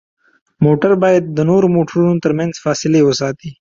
موټر 0.65 0.91
باید 1.03 1.23
د 1.37 1.39
نورو 1.49 1.67
موټرونو 1.75 2.21
ترمنځ 2.23 2.53
فاصلې 2.63 3.01
وساتي. 3.03 3.49